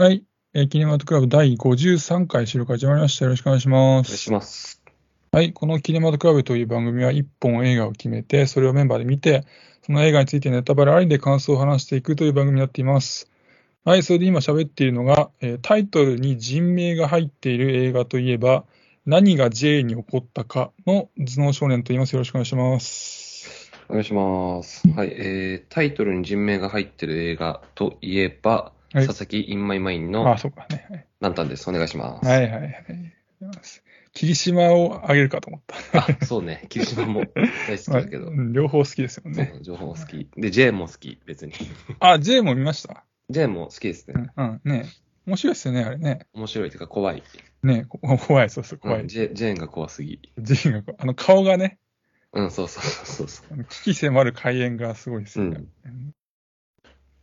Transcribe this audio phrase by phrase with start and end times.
[0.00, 0.24] はい。
[0.54, 3.26] えーキネマトクラブ第53回収録始まりました。
[3.26, 4.08] よろしくお願いします。
[4.08, 4.82] お願いします。
[5.30, 5.52] はい。
[5.52, 9.44] このキネマトクラブという番組は1本映画を決めて、それをメンバーで見て、
[9.84, 13.30] その映画についてネタバレありで感想を話していくという番組になっています。
[13.84, 14.02] はい。
[14.02, 18.64] それで今喋っているのが、えータイトルに人名が入っている映画といえば、
[19.04, 22.14] 何が J に起こったかの頭脳少年と言います。
[22.14, 23.70] よろしくお願いします。
[23.90, 24.88] お願いします。
[24.96, 30.86] はい、えー、タイトルに人名が入ってる映画といえば、はい佐々木インマイマインあ、のそうかね。
[30.90, 31.68] はいランタンです。
[31.68, 32.26] お願いします。
[32.26, 32.74] はいはいはい。
[34.12, 35.60] 霧島をあげるかと思っ
[35.92, 36.00] た。
[36.00, 36.66] あ、そうね。
[36.68, 37.24] 霧島も
[37.68, 38.28] 大好きだけど。
[38.28, 39.50] う ん両方好きですよね。
[39.54, 40.28] そう、情報好き。
[40.36, 41.52] で、J も好き、別に。
[42.00, 44.30] あ、J も見ました？J も好きですね。
[44.36, 44.86] うん、うん、ね
[45.26, 46.26] 面白いですよね、あれね。
[46.32, 47.22] 面白いというか怖い。
[47.62, 49.00] ねこ怖い、そうそう、怖い。
[49.02, 50.20] うん、J, J が怖すぎ。
[50.38, 51.78] J がこう、あの顔がね、
[52.32, 53.46] うん、そうそうそうそう。
[53.52, 55.64] あの危機迫る開演がすごいですよね。
[55.84, 56.14] うん、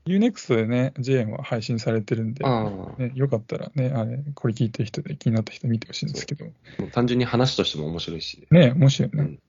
[0.07, 6.45] Unext でね、J は配信されてるんで、ね、よかったらね、あれ、これ聞いてる人で気になった人見てほしいんですけど。
[6.91, 8.47] 単純に話としても面白いし。
[8.51, 9.23] ね面白いね。
[9.23, 9.39] うん。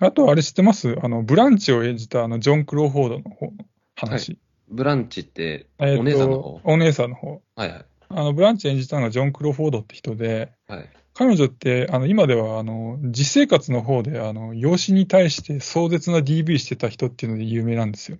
[0.00, 0.96] あと、あれ知ってます？
[1.02, 3.52] あの、ブランチを演じたあの、ジョン・クロフォードの方の
[3.94, 4.38] 話。
[4.68, 6.60] ブランチって、お姉さんの方？
[6.64, 7.42] お姉さんの方。
[7.54, 7.84] はいはい。
[8.08, 10.90] あの、ブランチ演じたのがジョン・クロフォードって人で、はい。
[11.16, 18.18] 彼女って、あの、今では、あの、実生活の方で、あの、養子に対して壮絶な DV してた人っていうので有名なんですよ。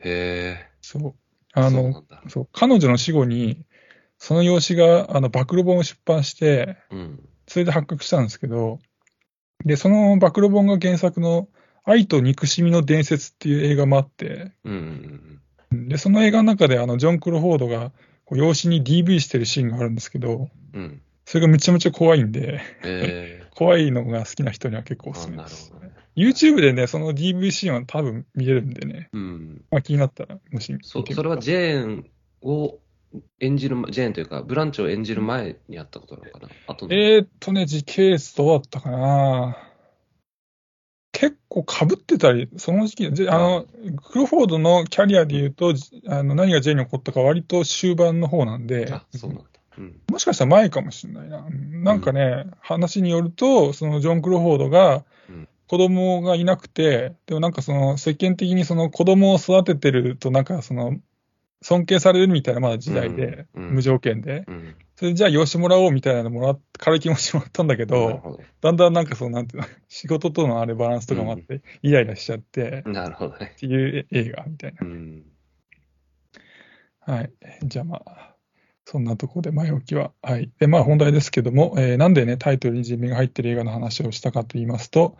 [0.00, 0.68] あ、へえ。
[0.80, 1.14] そう。
[1.52, 3.64] あの、そう彼女の死後に、
[4.18, 7.28] その養子が、あの、暴露本を出版して、うん。
[7.46, 8.78] それで発覚したんですけど、
[9.64, 11.48] で、その暴露本が原作の、
[11.84, 17.92] 愛と憎しみの伝説っていう映画もあって、うんうんで、その映画の中で、あの、ジョン・クロフォードが、
[18.24, 20.82] こう養子に DV してるシーンがあるんですけど、うん。
[20.82, 21.02] うん。
[21.24, 25.80] それがめちゃめちゃ怖いんで、え 怖いのが好きな人には結構ー、おすすめですほ。
[25.80, 25.85] どね。
[26.16, 29.64] YouTube でね、その DV シーンは多分見れるんでね、うん。
[29.70, 32.10] まあ、気になったら、もし見てそそれはジェーン
[32.42, 32.78] を
[33.40, 36.48] 演じる、ジェーンというか、ブランチを演じる前にやったことなのかな？
[36.66, 39.56] あとの、えーっとね、時系列どうだったかな？
[41.12, 43.66] 結構被ってたり、その時期、じあの、
[44.10, 49.44] クロフォードのキャリアで言うと、じあの何が J に起こったか割と終盤の方なんで、あ、そうなんだ。
[49.78, 50.00] うん。
[50.10, 51.38] もしかしたら前かもしれないな。
[51.38, 60.96] うんなんかね、話によると、そのジョン・クロフォードがうん子供がいなくて、でもなんかその世間的にその子供を育ててると、なんかその
[61.62, 64.44] 尊敬されるみたいなまだ時代で、うんうん無条件で。
[64.46, 64.74] うん。
[64.94, 72.82] それじゃあ養子もらおうみたいなのもらっ軽い気持ちもらったんだけど、ほだんだんなんかそうなんていうの、 仕事とのあれバランスとかもあって、イライラしちゃって。
[72.86, 73.54] なるほどね。
[73.58, 74.86] ていう映画みたいな。
[74.86, 75.24] うん。
[77.00, 77.32] はい。
[77.64, 78.34] じゃあまあ、
[78.84, 80.12] そんなところで前置きは。
[80.22, 80.50] はい。
[80.58, 85.18] で、まあ本題ですけども、えーなんでね、タイトルに人名が入ってる映画の話をしたかと言いますと、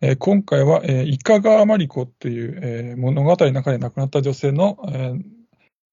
[0.00, 5.22] え今回は、えー、イカ川マリコという、えー物語の中で亡くなった女性の、えー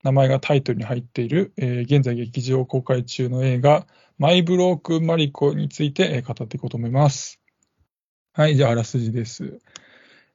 [0.04, 3.86] 名前がタイトルに入っている、え現在劇場公開中の映画、
[4.18, 7.40] マイブロークマリコについて、え語っていこうと思います。
[8.34, 9.60] はい、じゃああらすじです。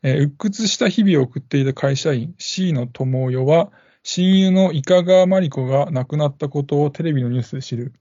[0.05, 3.73] えー鬱屈した日々を送っていた会社員 C の友代は、
[4.05, 7.93] 親友のイカ川マリコが亡くなったことをテレビのニュースで知る。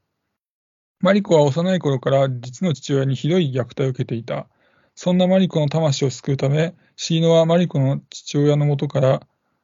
[0.99, 4.47] マリコは幼い頃から実の父親にひどい虐待を受けていた。
[4.95, 9.21] そんなマリコの魂を救うため、シーノはマリコの父親の元から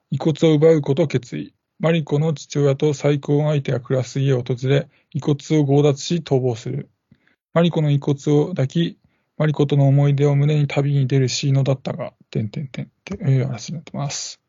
[0.09, 1.53] 遺骨を奪うことを決意。
[1.79, 6.89] マリコの父親と再婚相手が暮らす家を訪れ、遺骨を強奪し逃亡する。
[7.53, 8.99] マリコの遺骨を抱き、
[9.37, 14.41] マリコとの思い出を胸に旅に出るシーノだったが、てんてんてんっていう話になってます。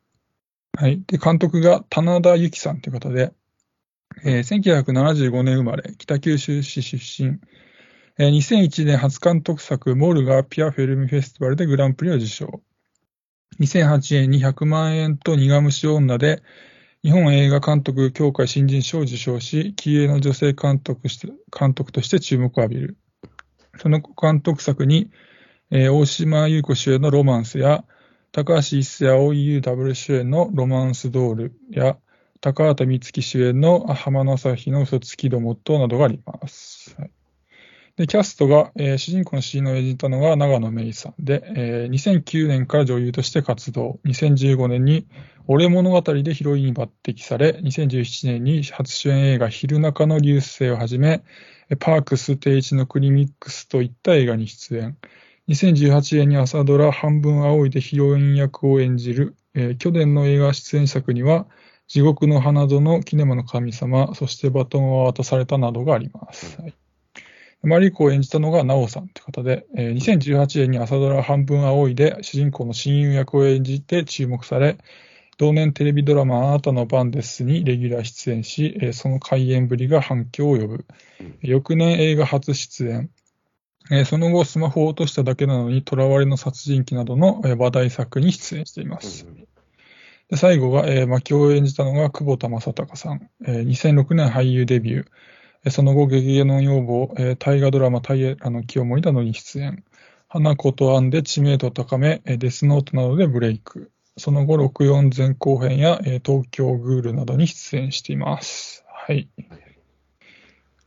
[0.76, 1.02] はい。
[1.06, 3.32] で、監督が棚田由紀さんという方で、
[4.24, 7.38] えー1975年生まれ、北九州市出身、
[8.22, 12.62] えー2001年初監督作、モルガピアフェルムフェスティバルでグランプリを受賞。
[13.58, 16.40] 2008年に100万円と苦虫女で、
[17.02, 22.96] 日本映画監督協会新人賞を受賞し、気鋭の女性監督して監督として注目を浴びる。
[23.78, 25.10] その監督作に、
[25.72, 27.84] えー大島優子主演のロマンスや、
[28.30, 31.96] 高橋一生蒼井優ダブル主演のロマンスドールや、
[32.40, 36.94] 高畑充希主演の浜野朝日の嘘つきどもとなどがあります。
[36.96, 37.10] はい
[37.96, 45.06] でキャストが、えー主人公のシーンを演じたのが長野芽郁さんで、えー2009年から女優として活動、2015年に
[45.46, 51.22] 俺物語でヒロインに抜擢され、2017年に初主演映画昼中の流星をはじめ、
[51.68, 54.96] えパークス定一のクリミックスといった映画に出演。
[55.48, 61.46] 2018年に朝ドラ半分青いでヒロイン役を演じる、えー去年の映画出演作には、
[61.88, 66.58] 地獄の花園、キネマの神様、そしてバトンは渡されたなどがあります。
[66.60, 66.81] はい
[67.62, 74.78] マリコを演じたのがナオさんという方で、えー2018年に朝ドラ半分青いで主人公の親友役を演じて注目され、
[75.38, 80.86] 同年テレビドラマあなたの番ですにレギュラー出演し、えーその開演ぶりが反響を呼ぶ。
[81.20, 83.10] うん翌年映画初出演。
[83.90, 89.24] えーその後、スマホを落としただけなのに、囚われの殺人鬼などのえー話題作に出演しています。
[89.26, 89.46] うん
[90.28, 93.28] で最後が、えー、牧を演じたのが久保田正孝さん。
[93.44, 95.06] えー2006年俳優デビュー。
[95.64, 99.84] えーその後、ゲゲゲの女房、えー大河ドラマ、平の清盛などに出演。
[100.28, 103.92] 花子とアンで知名度を高め、えーデスノートなどでブレイク。
[104.16, 108.84] その後、64前後編や、えー東京グールなどに出演しています。
[108.88, 109.28] はい。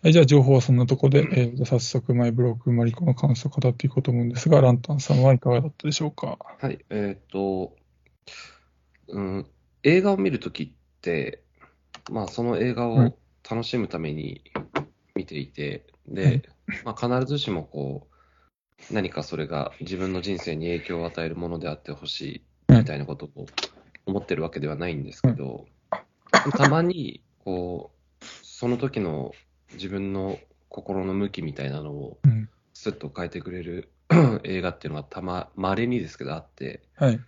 [0.04, 6.38] はい、じゃあ、情報はそんなところで、えー早速、マイブロックマリコの感想を語っていこうと思うんですが、ランタンさんはいかがだったでしょうか？
[6.60, 7.75] はい、えーっと、
[9.07, 9.45] うん、
[9.83, 10.69] 映画を見るときっ
[11.01, 11.44] て、
[12.12, 13.18] まあ、その映画はいを
[13.50, 14.42] 楽しむために
[15.15, 16.50] 見ていて、はいで、
[16.83, 18.07] まあ、必ずしもこ
[18.92, 23.47] う、何かそれが自分の人生に影響を与えるものであってほしいみたいなことを
[24.06, 25.65] 思ってるわけではないんですけど、
[26.56, 29.31] たまに、こう、その時の
[29.74, 30.39] 自分の
[30.69, 32.50] 心の向きみたいなのをうん。
[32.74, 33.89] スッと変えてくれる
[34.44, 37.19] 映画っていうのがたま、稀にですけどあって、はい。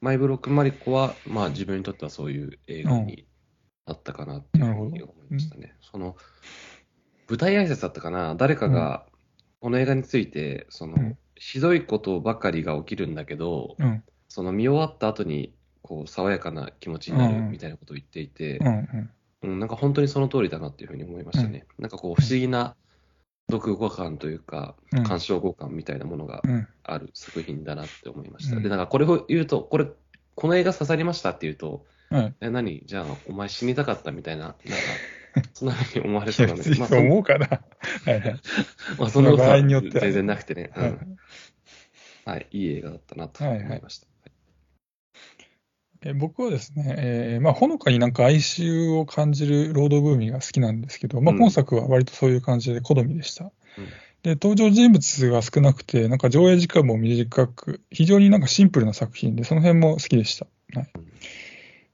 [0.00, 3.26] マイブロックマリコは、まあ自分にとってはそういう映画に
[3.86, 5.74] なったかなっていうふうに思いましたね。
[5.80, 6.16] その、
[7.28, 9.06] 舞台挨拶だったかな誰かが、
[9.60, 14.02] この映画について、その、うんひどいことばかりが起きるんだけど、うん。
[14.28, 18.66] その見終わった後に、こう、爽やかな気持ちになるうんみたいなことを言っていて、うん。
[18.66, 19.10] うん。
[19.42, 21.66] うん、なんか本当にその通りだなっていうふうに思いましたね。
[21.78, 22.76] なんかこう、不思議な
[23.50, 26.68] 読後感というか、うん鑑賞後感みたいなものがうん。
[26.84, 28.56] ある作品だなって思いました。
[28.56, 29.86] うんで、なんかこれを言うと、これ、
[30.34, 31.84] この映画刺さりましたって言うと、
[32.14, 32.34] はい。
[32.40, 32.82] え、何？
[32.86, 34.58] じゃあ、お前死にたかったみたいな、なんか、
[35.52, 37.48] そんなふうに思われそうなんでまあ、そん思うかな。
[37.48, 38.40] はいはい。
[38.98, 41.18] まあ、そんなこと場は合によっては全然なくてね、うはいん
[42.24, 44.06] はい、いい映画だったなと思いました。
[46.06, 53.44] え僕はですね、えーまあ、ほのかになんか哀愁を感じるロードブーミーが好きなんですけど、まあ、うん今作は割とそういう感じで好みでした。
[53.44, 53.88] うん
[54.24, 60.46] で、登場人物が少なくて、なんか上映時間も短く、非常になんかシンプルな作品で、その辺も好きでした。
[60.74, 61.03] はいうん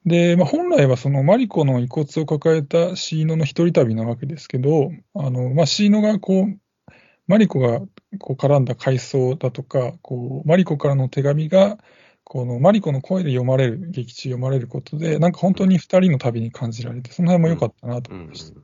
[0.06, 6.92] で、まあ、本来はそのマリコの遺骨を抱えたシーノの一人旅なわけですけど、あの、まあ、シーノがこう、
[7.26, 7.80] マリコが
[8.18, 11.78] こう絡んだ回想だとか、こう、マリコからの手紙が、
[12.24, 18.60] このマリコの声で読まれる、劇中読まれることで、なんか本当に二人の旅に感じられて、その辺も良かったなとうん思いました。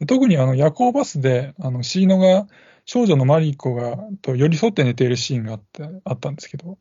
[0.00, 2.46] で特にあの夜行バスで、あのシーノが
[2.84, 6.78] 少女のマリコがと寄り添って寝ているシーンがあってあったんですけど、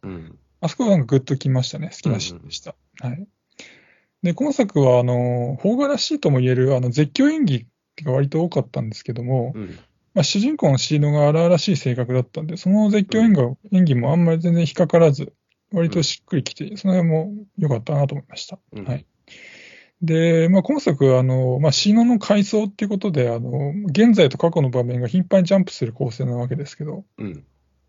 [0.61, 1.89] あそこがなんかグッときましたね。
[1.91, 2.75] 好きなシーンでした。
[2.99, 3.27] はい。
[4.23, 7.67] で、今作は、あの、邦画らしいとも言える、あの、絶叫演技
[8.03, 9.77] が割と多かったんですけども、うん
[10.13, 15.33] まあ、主人公のシーノが荒々しい性格だったんで、その絶叫演技,、演技もあんまり全然引っかからず、
[15.71, 18.59] 割としっくりきて、その辺も良かったなと思いました。
[18.73, 19.05] うんはい。
[20.01, 27.45] で、まあ、今作は、あの、まあ、シーノの回想っていうことで、あの、現在と過去の場面が頻繁にジャンプする構成なわけですけど、うん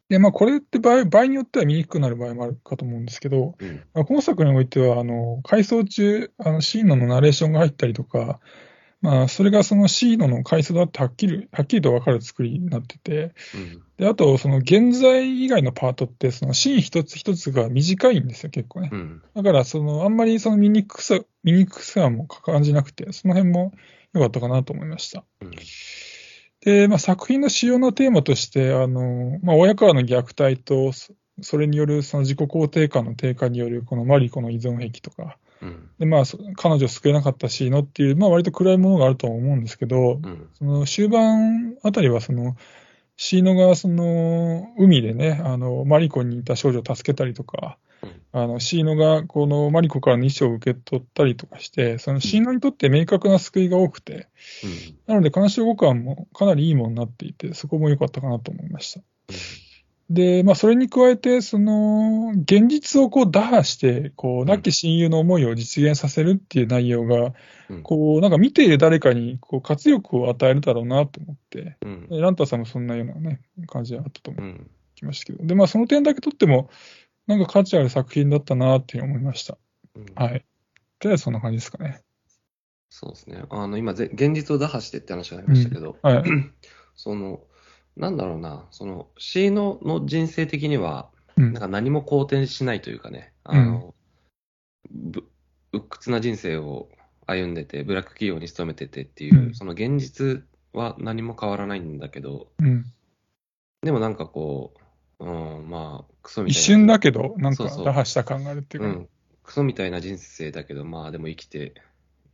[0.09, 8.41] で、まあ、これって場合場合によっては見にくくなる場合もあるかと思うんですけど、うんまあ、今作においては、あの、回想中、あの、シーノのナレーションが入ったりとか、
[9.01, 18.91] まあ、それがそのシーノの回想だってはっきり、はっきりと分かる作りになってて、うんで、あと、その現在以外のパートって、そのシーン一つ一つが短いんですよ、結構ね。
[18.93, 23.73] うんだから、その、あんまりその見にくさ、見にくさも感じなくて、その辺も
[24.15, 25.25] 良かったかなと思いました。
[26.67, 35.91] うんで、まあ、作品の主要なテーマとして、あの、まあ、親からの虐待と、そそれによるその自己肯定感の低下によるこのマリコの依存癖とか、うん。
[35.99, 40.49] で、まあ、そ彼女を救えなかったシーノっていう、まあ、割と暗いものがあるとは思うんですけど、うん。
[40.55, 42.57] その終盤あたりは、その、
[43.17, 47.84] シーノがその海でね、あの、マリコにいた少女を助けたりとか、うん
[48.33, 54.29] あの、シーノがこのマリコからの遺書を受け取ったりとかして、そのシーノにとって明確な救いが多くて、
[55.07, 59.01] なので、鑑賞後感もかなりいいものになっていて、そこも良かったかなと思いました。
[60.11, 67.33] で、まあ、それに加えて、その、現実をこう打破して、こう、亡き親友の思いを実現させるっていう内容が、
[67.71, 67.83] うん。
[67.83, 71.79] こう、なんか見ている誰かに、こう、活力を与えるだろうなと思って、
[72.11, 74.71] ランタさんもそんなようなね、感じがあったと思いうん。
[75.03, 76.69] ましたけど、で、まあ、その点だけとっても、
[77.27, 79.59] なんか価値ある作品だったなって思いました。
[79.97, 80.45] うんはい。
[80.99, 82.03] とりあえずそんな感じですかね。
[82.91, 83.43] そうですね。
[83.51, 86.25] あの、今ぜ、現実を打破してって話がありましたけど、はい。
[86.95, 87.41] その、
[87.97, 93.93] なんだろうな、その、シーノの人生的には、うんなんか何も好転しないというかね、あの、
[94.89, 95.29] ぶ
[95.73, 96.89] 鬱屈な人生を
[97.27, 102.85] 歩んでて、ブラック企業に勤めててっていう、うんその現実は何も変わらないんだけど、うん。
[103.83, 104.84] でもなんかこう、
[105.25, 106.61] うん、まあ、クソみたいな。
[106.61, 109.09] 一瞬だけど、なんかそうそう打破した感があるっていうか、うん。
[109.43, 111.75] クソみたいな人生だけど、まあでも生きて、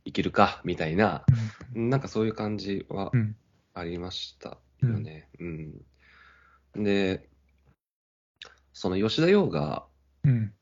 [0.05, 1.25] 生きるか、みたいな、
[1.73, 3.35] なんかそういう感じはうん。
[3.73, 5.29] ありましたよね。
[5.39, 6.83] うん。
[6.83, 7.29] で、
[8.73, 9.85] その吉田洋が
[10.23, 10.53] うん。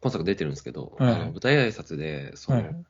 [0.00, 2.84] 今作出てるんですけど、はいあの舞台挨拶で、その、はい。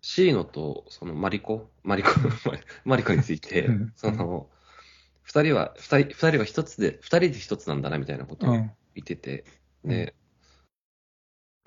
[0.00, 2.10] シーノとそのマリコ、マリコ、
[2.84, 4.48] マリコについてうん、その、
[5.26, 8.70] 二人は、二人、二人は一つで、二人で一つなんだな、みたいなことをうん。
[8.94, 9.44] 言ってて、
[9.84, 10.12] うん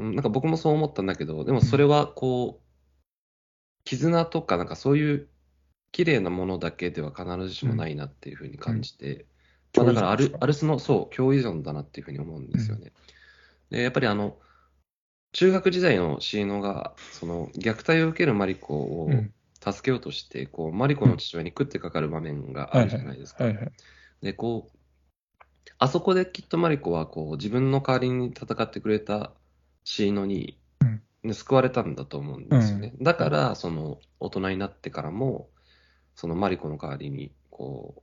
[0.01, 5.27] なんか僕もそう思ったんだけど、でもそれはこう、絆とかなんかそういう
[5.91, 9.25] 綺麗なものだけでは必ずしもないなっていうふうに感じて、
[9.75, 12.93] まあ、だからアルアルスの、そう、共依存だなっていうふうに思うんですよね。
[13.69, 14.37] で、やっぱりあの、
[15.33, 19.33] 中学時代のシーノが、その虐待を受けるマリコをうん。
[19.61, 23.45] 助けようとして、こう、マリコの父親に食ってかかる場面があるじゃないですか。
[24.21, 24.77] で、こう、
[25.77, 29.33] あそこできっとマリコは、こう、自分の代わりに戦ってくれた
[29.83, 31.01] シーノに、うん。
[31.23, 32.93] ね救われたんだと思うんですよね。
[33.01, 35.49] だから、その、大人になってからも、
[36.15, 38.01] そのマリコの代わりに、こう、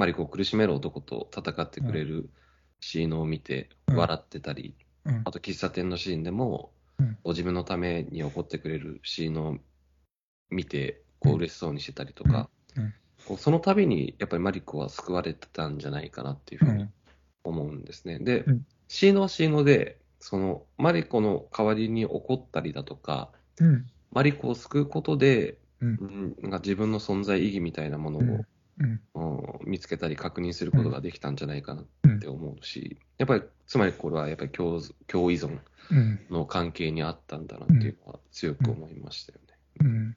[0.00, 2.30] マリコを苦しめる男と戦ってくれる
[2.80, 3.96] シーノを見て、うん。
[3.96, 5.22] 笑ってたり、うん。
[5.24, 9.58] あと喫茶店のシーンでも、う自分のために怒ってくれるシーノを
[10.50, 12.48] 見て、こう嬉しそうにしてたりとか、
[13.26, 16.88] こうその度にやっぱりマリコは救われてたんじゃないかなっていうふうに
[17.42, 18.18] 思うんですね。
[18.18, 23.86] で、うんシーノはシーノで、そのマリコの代わりに怒ったりだとか、うん。
[24.12, 28.22] マリコを救うことで、うんうんなんか自分の存在意義みたいなものを、
[29.14, 29.70] うん。
[29.70, 35.58] 見つけたり確認することができたんじゃないかなっうんて思うし、やっぱり、つまりこれはやっぱり共共依存
[35.90, 36.20] うん。
[36.30, 39.54] の関係にあったんだなっていうのは強く思いましたよね。
[39.80, 40.16] うん。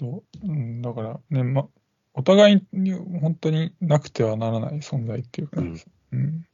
[0.00, 0.46] そう。
[0.46, 1.68] うん、だからね、ま、
[2.14, 5.84] お互いに本当になくてはならない存在っていうかね。
[6.12, 6.46] うん。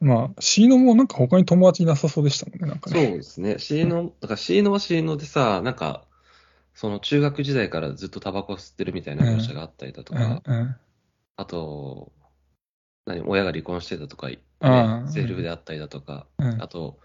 [0.00, 3.16] まあ、シーノもなんか他に友達いなさそうでしたもんね、なんかそうね。
[3.16, 3.58] ですね。
[3.58, 6.04] シーノ、だからシーノはシーノでさ、なんか、
[6.74, 10.76] その中学時代からずっとタバコ吸ってるみたいな描写があったりだとうんか、うん。
[11.36, 12.12] あと、
[13.06, 14.38] 何、親が離婚してたとか、ね
[15.08, 16.98] セリフであったりだとか、うんあと、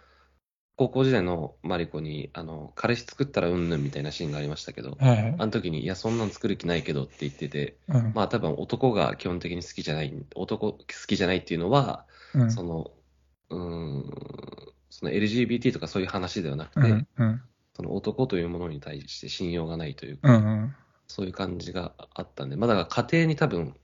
[0.76, 5.36] 高校時代のマリコに、あの、彼氏作ったらうんぬんみたいなシーンがありましたけど、はいはい。
[5.38, 8.12] あの時に、いや、そんなん作る気ないけどって言ってて、うん。
[8.16, 10.78] まあ多分男が基本的に好きじゃない、男好
[11.08, 12.52] きじゃないっていうのは、うん。
[12.52, 12.92] その、
[13.52, 14.12] うーん、
[14.90, 17.08] その LGBT とかそういう話ではなくて、うん。
[17.18, 17.42] うん。
[17.76, 20.46] その男というものに対して信用がないというか、うん。
[20.46, 20.76] うん。
[21.08, 23.76] そういう感じがあったんで、まあだから家庭に多分、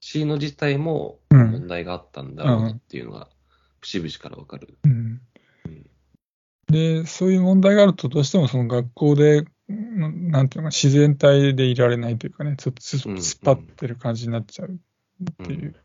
[0.00, 3.28] シーノ自体もうん問題があったんだろうなっていうのが、
[3.82, 4.78] 節々からわかる。
[4.84, 5.20] うん
[6.72, 15.66] で、そういう問題があると、どうしてもその学校で、うんなんていうのかな、自然体でいられないというかね、ちょっと突っ張ってる感じになっちゃうっていう。
[15.66, 15.76] うん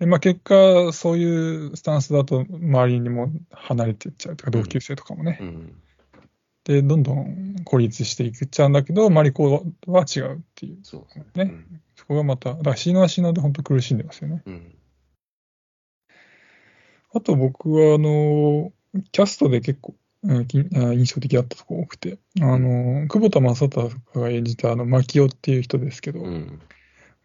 [0.00, 5.38] で、まあ結果、そういうスタンスだと、周りにも離れていっちゃうとか、うん同級生とかもね。
[5.42, 5.74] うん。
[6.64, 10.78] で、どんどん孤立していっちゃうんだけど、マリコは違うっていう。
[10.82, 11.44] そうですね。
[11.44, 11.64] ね
[11.96, 14.42] そこがまた、だからシーノはシーノで本当苦しんでますよね。
[14.46, 14.54] うん。
[14.54, 14.74] うん。
[17.12, 18.72] あと僕は、あの、
[19.12, 26.60] キャストで結構、印象的だったとこ多くて、あの、久保田正孝が演じた、あの、牧雄っていう人ですけど、うん。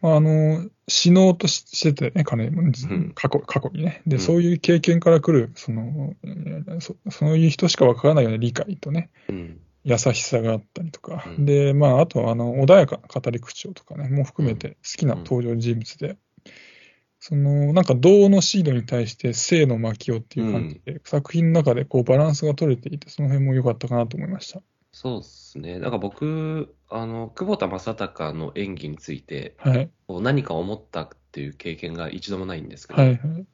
[0.00, 2.72] まああの、死のうとししててね、彼も、ん。
[3.14, 4.02] 過去、過去にね。
[4.06, 4.22] で、うん。
[4.22, 9.60] そういう経験から来る、その、えーそそういう人しかわからないような理解とね、うん。
[9.84, 11.44] 優しさがあったりとか、うん。
[11.44, 16.16] で、まあ、あと、あの、穏やかな語り口調とかね、も含めて好きな登場人物で、
[17.28, 24.62] その、なんか、銅のシードに対して生の巻をっていう感じで、作品の中でこうバランスが取れていて、その辺も良かったかなと思いました。
[24.92, 25.80] そうですね。
[25.80, 29.90] だから僕、あの、久保田正孝の演技について、はい。
[30.06, 33.46] こう何か思ったっていう経験が一度もないんですけど、はい、はい。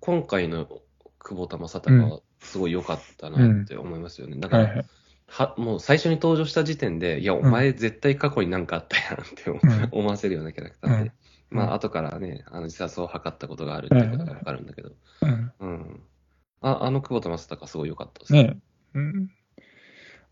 [0.00, 0.66] 今回の
[1.20, 4.38] 久保田正孝はすごい良かったなって思いますよね。
[4.40, 4.86] だかはい、ら、はい。
[5.28, 11.12] は、もう最初に登場した時点で、いや、お前絶対過去になんかあったやんって思わせるようなキャラクターで、うん
[11.50, 14.90] まあ、後からね、あの、自殺を図ったことがあるっていうことがわかるんだけど、
[15.22, 15.52] うん。
[15.60, 16.00] うん。
[16.60, 18.32] あ、あの久保田正孝すごい良かったです。
[18.32, 18.56] ね
[18.94, 18.98] え。
[18.98, 19.30] うん。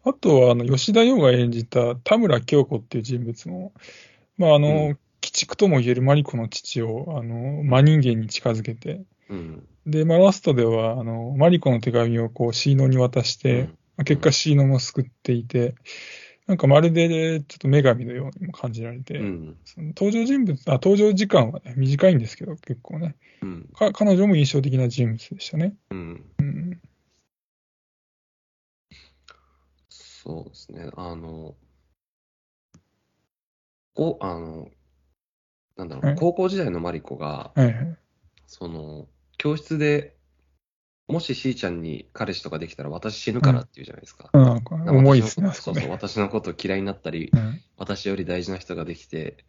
[0.04, 3.72] あとは、あの、吉田洋が演じた田村京子っていう人物も、
[4.36, 9.66] まあ、あの、うん鬼畜とも言えるマリコの父を、あの、真人間に近づけて、うん。
[9.84, 15.74] で、まあ、ラストでは、あの、マリコの手紙をこう、シーノに渡して、うんまあ結果シーノも救っていて、
[16.46, 19.56] なんかまるでちょっと女神のようにも感じられて、うん。
[19.64, 23.68] その登場人物、あ、登場時間はね、短いんですけど、結構ね、うん。
[23.74, 25.74] か彼女も印象的な人物でしたね。
[25.90, 26.24] うん。
[26.38, 26.80] うん。
[29.88, 30.88] そうですね。
[30.96, 31.56] あの、
[33.94, 34.68] こう、あの、
[35.76, 37.96] なんだろう、はい高校時代のマリコが、はいはい。
[38.46, 40.15] その、教室で、
[41.08, 44.28] もししーちゃんに彼氏とかできたら私死ぬからって言うじゃないですか。
[44.32, 47.60] うん、重いですね、そうそう、私のこと嫌いになったり、うん。
[47.76, 49.44] 私より大事な人ができて、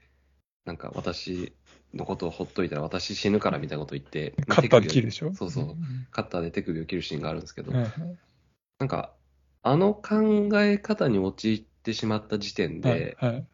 [0.65, 1.53] なんか私
[1.93, 5.33] のことをほっといたら私死ぬからみたいなこと言って、カッターで切るでしょ？
[5.33, 5.75] そうそう。
[6.11, 7.77] カッターで手首を切るシーンがあるんですけど、うん。
[7.77, 7.91] はい
[8.79, 9.13] なんか、
[9.63, 13.47] あの考え方に陥ってしまった時点で、はいはい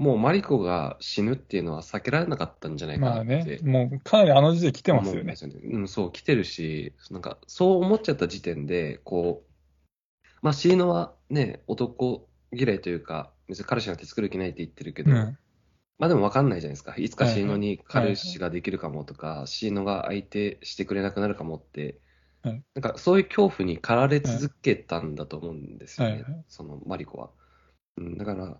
[0.00, 5.36] もうマリコが死ぬっていうのは避けられなかったんじゃないかまあなってね、もうかなりあの時点来てますよね思うんで。
[5.36, 5.60] すよね。
[5.62, 15.38] うん、そう、来てるし、なんか、そう思っちゃった時点で、こう、まあ、シーノはね、男嫌いというか、別に彼氏なんて作る気ないって言ってるけど、うん
[15.98, 16.94] まあでも分かんないじゃないですか。
[16.96, 22.00] いつかシーノに彼氏ができるかもとか、シーノが相手してくれなくなるかもって、
[22.42, 27.28] はいなんかそういう恐怖に駆られ続けたんだと思うんですよね、はいはいそのマリコは。
[27.98, 28.56] うん、だから、うん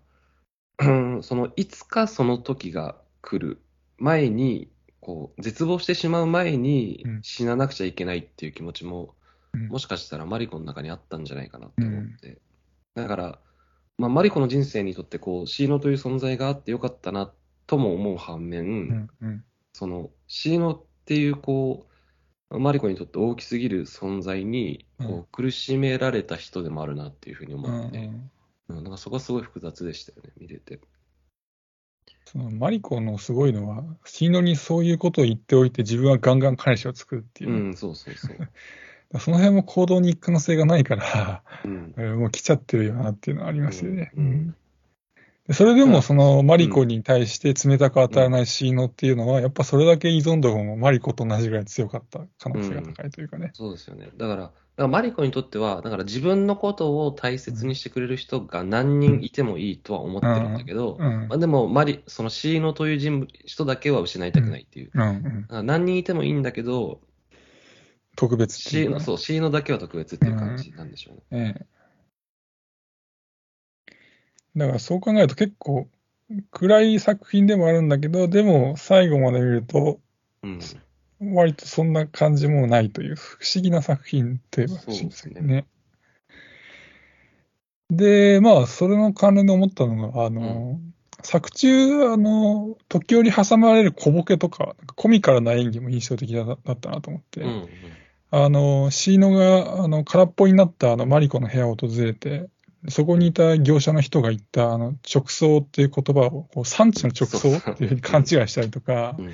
[1.21, 3.61] そのいつかその時が来る
[3.97, 7.19] 前に、こう絶望してしまう前にうん。
[7.23, 9.15] 死ななくちゃいけないっていう気持ちも、
[9.53, 9.67] うん。
[9.67, 12.39] もしかしたらマリコの中にあったんじゃないかなって思って。
[12.95, 13.39] だから、
[13.97, 17.31] まあ、マリコの人生にとってこう、シーノという存在があってよかったな
[17.67, 19.43] とも思う反面、うんうん。
[19.73, 21.87] そのシーノっていうこ
[22.49, 25.19] う、マリコにとって大きすぎる存在にこうん。
[25.19, 28.31] う苦しめられた人でもあるなっていうふうにう思って、んうん
[28.77, 30.79] うんなんかそこはすごい複雑でしたよね、見てて。
[32.25, 38.37] そのマリコのすごいのは、シーノにそういうことを言っておいて、自分はガンガン彼氏を作るっていうう、ん、そうそうそう。
[39.19, 44.11] その辺も行動に行く可能性がないから、うんえーもう来ちゃってるよなっていうのはありますよね。
[44.15, 44.55] うんうん
[45.47, 53.49] でそれでもそのマリコに対して冷たく当たらないシーノっていうのは、やっぱそれだけ依存度もマリコと同じぐらい強かった可能性が高いというかね。
[53.53, 54.11] そうですよね。
[54.17, 54.51] だから、
[54.83, 64.91] らマリコにとっては、だから自分のことを大切にしてくれる人が何人いてもいいとは思ってるんだけど、うんまあ、でもマリ、そのシーノという人物人だけは失いたくないっていう。
[64.93, 67.01] うんうん、だから何人いてもいいんだけど、
[68.15, 71.55] 特別シーノ、そう、シーノだけは特別っていう感じなんでしょうね。
[71.57, 71.81] ええ
[74.55, 75.87] だからそう考えると結構
[76.51, 79.99] 暗い作品でもあるんだけど、でも最後まで見ると、
[80.43, 80.59] うん。
[81.21, 85.65] 割とそんな感じもないという不思議な作品といえば不思議ですけどね。
[87.91, 90.79] で、まあ、それの関連で思ったのが、あの、
[91.23, 97.67] 作中、あの、時折挟まれる小ボケとか、かコミカルな演技も印象的だだったなと思って、うんうん。
[98.31, 102.47] あの、シーノが、あの、空っぽになったあの、マリコの部屋を訪れて、
[102.87, 109.31] そこにいた業者の人が言った、あの、直送っていう言葉を、こう産地の直送っていうふうに勘違いしたりとか、うん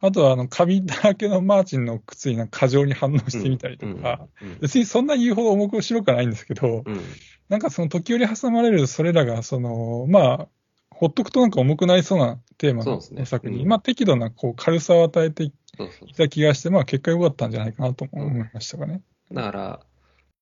[0.00, 7.00] あとは、あの、カビだらけのマーチンの靴になんか過剰に反応してみたりとか、うん別にそんな言うほど重く白くはないんですけど、うん。
[7.48, 10.48] なんかその時折挟まれるそれらが、その、まあ、
[10.90, 13.68] ほっとくとなんか重くなりそうなテーマの作品、うん。
[13.68, 15.52] まあ適度なこう軽さを与えてい
[16.16, 19.02] た気がして、まあ結果良かったんじゃないかなとも思いましたかね。
[19.32, 19.80] だから、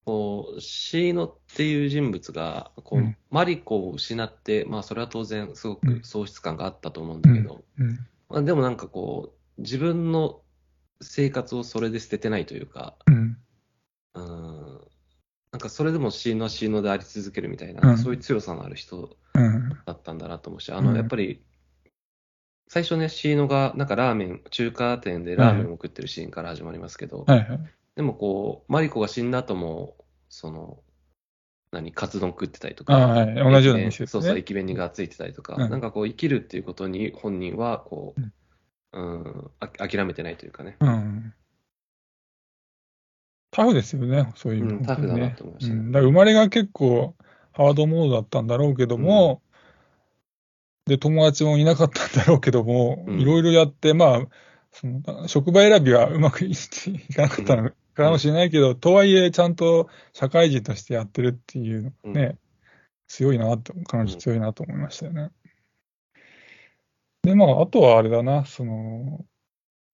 [0.07, 3.16] こう、シーノっていう人物が、こう、うん。
[3.31, 6.01] マリコを失って、まあ、それは当然、すごうん。
[6.01, 7.99] く喪失感があったと思うんだけど、うん。
[8.29, 10.42] まあ、でもなんかこう、自分の
[11.01, 13.37] 生活をそれで捨ててないというか、うん。
[14.14, 14.81] うん、
[15.53, 19.69] なんかそれでもシーノはシーノであり続けるみたいな、うんそういう強さのある人うん。
[19.85, 21.42] だったんだなと思うし、あの、うんやっぱり、
[22.69, 27.61] 最初ね、シーノが、なんかラーメン、中華店でラーメンを食ってるシーンから始まりますけど、はいはい。
[27.95, 29.97] でもこう、マリコが死んだ後も、
[30.29, 30.79] その、
[31.71, 33.35] 何、カツ丼食ってたりとか、あはい。
[33.35, 34.40] 同じような店ですそうそう、ね。
[34.40, 38.21] 駅弁にがついてたりとか、うんなんかこう、生きるっていうことに本人は、こう、
[38.97, 40.77] うん、あ諦めてないというかね。
[40.81, 41.35] うん。
[43.51, 45.81] タフですよね、そういう意味うんタフだなと思いましたね。
[45.81, 45.93] うん。
[45.93, 47.15] だから生まれが結構
[47.53, 49.43] ハードモードだったんだろうけども、
[50.87, 53.21] で、友達もいなかったんだろうけども、うん。
[53.21, 54.21] いろいろやって、まあ、
[54.73, 56.55] その職場選びはうまくい
[57.15, 62.39] かなかったのかもしれないけど、とはいえ、ちゃんと社会人としてやってるっていうね、
[63.09, 65.31] 強いなと、彼女強いなと思いましたよね。
[67.27, 69.25] で、まあ、あとはあれだな、その、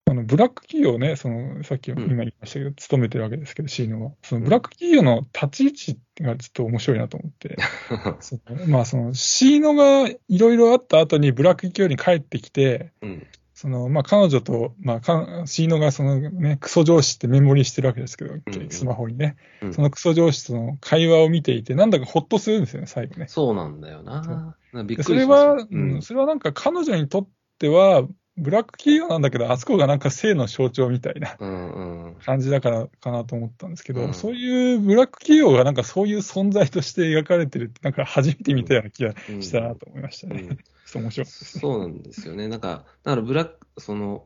[0.05, 4.13] あのブラック企業ね、そのさっきん今言いましたけど、勤めてるわけですけど、シーノは。
[4.23, 7.57] そのブラック企業の立ち位置がちょっと面白いなと思って、
[8.69, 13.27] まあ、そのシーノがいろいろあった後にブラック企業に帰ってきて、うん。
[13.63, 19.73] そのまあ、彼女と、まあか、シーノがその、ね、クソ上司ってメモリしてるわけですけど、うんスマホにね、うん。
[19.73, 23.29] そのクソ上司との会話を見ていて、なんだかほっとするんですよね、最後ね。
[23.29, 24.57] そうなんだよな。
[24.73, 27.29] なびっでくりしまそれは、ううんん、それはなんか彼女にとっ
[27.61, 28.03] ては、
[28.37, 32.15] ブラック企業なんだけど、あそこがなんか性の象徴みたいなうんうん。
[32.25, 40.41] 感じだからかなと思ったんですけど、うんそういうブラック企業がなんかそういう存在として描かれてるって、なんか初めて見たような気がうんしたなと思いましたね。
[40.43, 40.57] うん
[40.93, 41.61] ちょっと面白かったですね。
[41.61, 42.49] そうなんですよね。
[42.49, 44.25] なんか、だからブラック、その、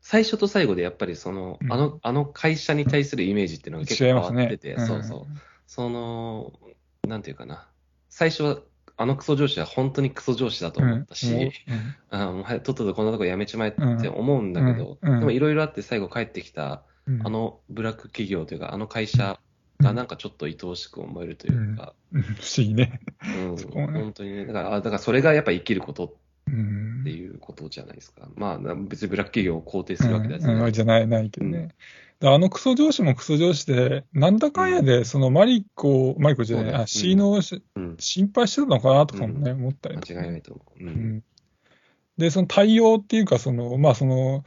[0.00, 5.26] 最初と最後でやっぱりその、うんあの、あの会社に対するイメージっていうのが結構変わってて、違いますねそうそう。
[5.66, 6.52] その、
[7.06, 7.68] なんていうかな。
[8.08, 8.58] 最初は、
[9.00, 11.50] あのクソ上司は本当にクソ上司だと思ったし、うん
[12.10, 17.26] あとっととこんなとこ辞めちまえって思うんだけど、でもいろいろあって最後帰ってきた、うん。
[17.26, 19.40] あのブラック企業というか、あの会社
[19.80, 22.22] がなんかちょっと愛おしく思えるというか、うん。
[22.22, 23.00] 不思議ね。
[23.38, 23.56] うん。
[23.56, 26.29] 本当にね、だから、あだからそれがやっぱ生きることうん
[27.00, 28.28] っていうことじゃないですか。
[28.34, 30.62] まあ、な別にブラック企業を肯定するわけですうん。
[30.62, 31.68] うんじゃない、ないけどね。
[32.20, 40.84] であのクソ上司もクソ上司で、なんだかんやで、そのマリコ、マリコじゃない、あ、シーノをしうん、心配してたのかなとかもね、思ったり間違いないと思う。
[40.84, 40.86] う。
[40.86, 41.16] うん。
[41.16, 41.24] ん
[42.18, 44.44] で、その対応っていうか、その、まあ、その、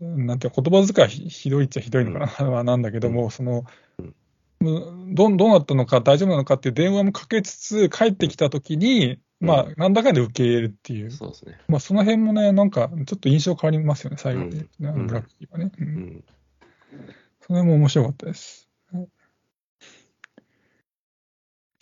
[0.00, 3.64] なんていうか、言葉遣いひひどいっちゃひどいのかな、まあなんだけども、その、
[4.60, 11.58] どんどうなったのか、大丈夫なのかっていう電話もかけつつ、帰ってきたときに、まあ、なんだかんで受け入れるっていう、そうですね。
[11.68, 15.72] まあ、その辺もね、なんか、ちょっと印象変わりますよね、最後に、ねうんブラックキーはね。
[15.78, 16.24] ううんん。
[17.40, 18.68] その辺も面白かったです。
[18.92, 19.08] はい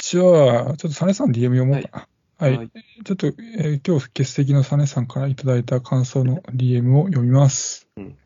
[0.02, 2.08] じゃあ、ちょっとサネさん DM 読もうかな。
[2.38, 2.56] はい。
[2.56, 2.70] はい
[3.04, 7.86] ちょっと、えー今日欠席のサネさんからいただいた感想の DM を読みます。
[7.96, 8.16] うん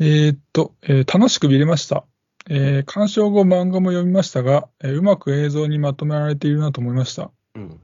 [0.00, 2.04] えーっと、えー楽しく見れました。
[2.48, 7.30] えー鑑賞後漫画も読みましたが、えーうまく映像にまとめられているなと思いました。
[7.54, 7.80] うん。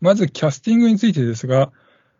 [0.00, 1.72] まずキャスティングについてですが、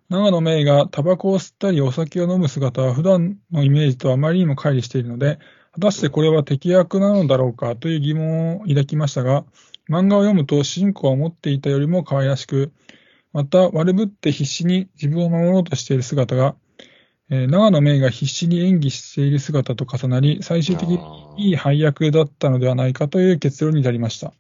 [0.09, 5.39] 長野芽郁がタバコを吸ったりお酒を飲む姿は普段のイメージとあまりにも乖離しているので、
[5.73, 9.45] 果たしてこれは敵役なのだろうかという疑問を抱きましたが、
[9.89, 12.73] 漫画を読むと主人公は思っていたよりも可愛らしく、
[13.33, 16.55] また悪ぶって必死に自分を守ろうとしている姿が、
[17.31, 21.01] えー長野芽郁が必死に演技している姿と重なり、最終的に
[21.39, 24.33] いい配役だったのではないかという結論に至りました。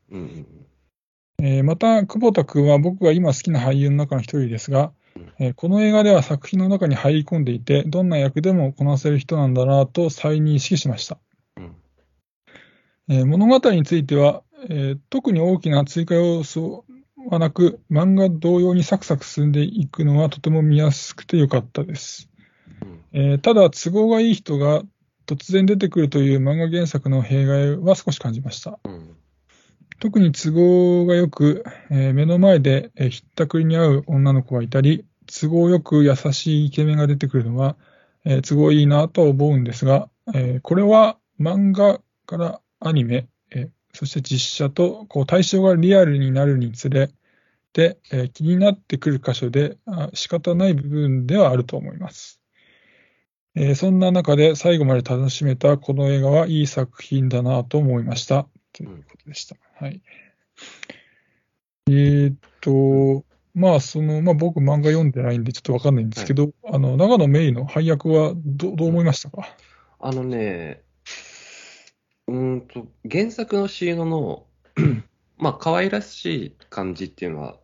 [1.43, 4.93] えーまた、久保田君は僕が今好きな俳優の中の一人ですが、
[5.39, 11.19] えーこの映画では作品の中に入り込んでいて、どんな役でもこなせる人なんだなと再認識しました。
[11.57, 11.77] うん。
[13.09, 16.85] えー物語については、えー特に大きな追加要素
[17.31, 22.29] はなく、漫画同様にサクサク進んでいくのはとても見やすくてよかったです。
[22.83, 24.83] うんえーただ、都合がいい人が
[25.27, 28.79] 突然出てくるという漫画原作の弊害は少し感じました。
[28.85, 29.17] うん。
[30.01, 37.77] 特に都合がよく、えー目の前で、えーひったくりに会う女の子がいたり、都合よく優しいイケメンが出てくるのは、
[38.25, 47.11] えー都合いいなと思うんですが、えーこれは漫画からアニメ、えーそして実写とこう対象がリアルになるにつれ
[47.73, 52.41] て、えー気になってくる箇所であ仕方ない部分ではあると思います。
[53.55, 58.49] えーそんな中で最後まで楽しめたこの映画はいい作品だなと思いました。
[58.73, 59.64] ということでした。
[59.77, 60.03] はい。
[61.89, 69.47] えーっと、まあ、その、まあ僕漫画読んでないんでちょっとわかんないんですけど、あの、長野メイの配役はどどう思いましたか？
[70.01, 70.83] あのね、
[72.27, 74.47] うーんと、原作のシーノの、
[75.39, 77.57] まあ、可愛らしい感じっていうのは、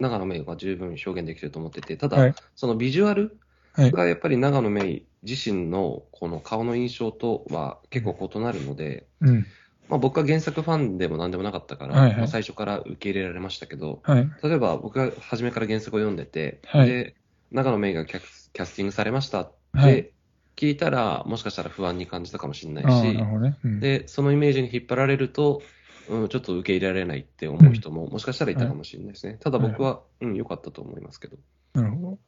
[0.00, 3.38] 長野芽郁が十分表現できてると思ってて、ただ、はいそのビジュアル
[3.74, 3.90] はい。
[3.92, 9.46] がやっぱり長野芽郁自身のこの顔の印象とは結構異なるので、うん。
[9.92, 14.30] まあ、僕は原作ファンでも何でもなかったから、はいはいまあ最初から受け入れられましたけど、はい。
[14.42, 17.14] 例えば僕が初めから原作を読んでて、はいで
[17.50, 20.10] 長野芽郁がキャスキャスティングされましたってはい
[20.56, 23.56] 聞いたら、もしかしたら不安に感じたかもしれないしね。
[23.64, 25.62] うん、で、そのイメージに引っ張られると、
[26.08, 29.38] うん、ちょっと受け入れられないって思う人も、もしかしたらいたかもしれないですね。
[29.40, 31.36] ただ僕は、うん、良かったと思いますけど。
[31.74, 32.18] なるほど。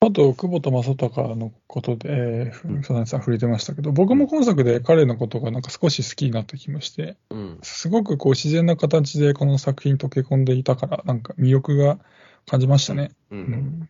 [0.00, 11.98] あと、久保田正孝のことで、えー、佐々木さん触れてましたけど、僕も今作で彼のことがなんか少し好きになった気もして、うん、すごくこう自然な形でこの作品に溶け込んでいたから、なんか魅力が
[12.46, 13.12] 感じましたね。
[13.30, 13.88] うん、うん。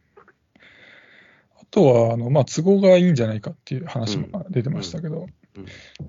[1.60, 5.66] あとは、あの、まあ、都合がいいんじゃないかっていう話も出てましたけど、うん。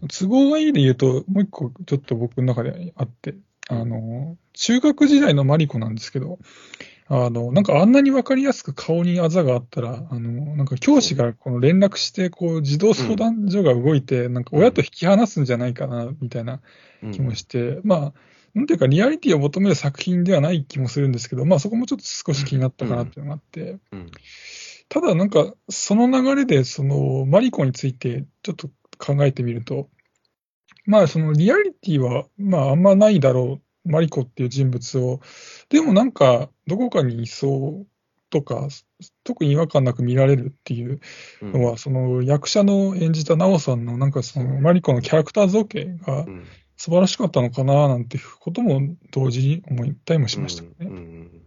[0.07, 3.33] 都合がいいで言うと、もう一個ちょっと僕の中であって、
[3.67, 6.37] あの、中学時代のマリコなんですけど、
[7.09, 16.61] あの、なんかあんなにわかりやすく顔にあざがあったら、あの、なんか教師がこの連絡して、こう、児童相談所が動いて、なんか親と引き離すんじゃないかな、みたいな
[17.03, 17.11] うん。
[17.11, 18.13] 気もして、まあ、
[18.53, 24.11] なんていうか、リアリティを求める作品ではない気もするんですけど、まあそこもちょっと少し気になったかなっていうのがあって、うん。
[24.89, 29.89] ただなんか、その流れで、その、マリコについてちょっと考えてみると、
[30.85, 35.19] まあそのリアリティは、まああんまないだろう、マリコっていう人物を、
[35.69, 37.87] でもなんか、どこかにいそう
[38.29, 38.67] とか、
[39.23, 40.99] 特に違和感なく見られるっていう
[41.41, 46.45] うんのは、その役者の演じたナオさんのなんかそのマリコのキャラクター造形がうん
[46.77, 48.79] 素晴らしかったのかななんていうことも
[49.11, 50.69] 同時に思ったりもしましたね。
[50.81, 51.41] うんうん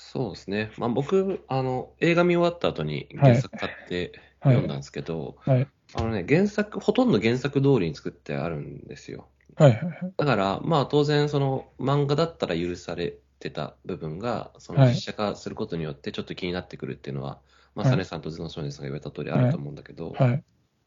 [0.00, 0.70] そうですね。
[0.78, 5.66] まあ僕、あの、映画見終わった後に原作買ってはい読んだんですけど、はい。
[5.94, 9.28] あのね、原作、ほとんど原作通りに作ってあるんですよ。
[9.56, 10.12] はいはいはい。
[10.16, 17.40] だから、まあ当然、その漫画だったら許されてた部分が、そのはい実写化することによってちょっと気になってくるっていうのは、
[17.74, 20.30] まあ、はいサネさんと頭脳少年さんが言われた通りあると思うんだけど、はい。
[20.30, 20.42] ま